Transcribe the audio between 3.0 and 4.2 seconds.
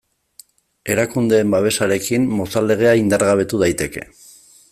indargabetu daiteke.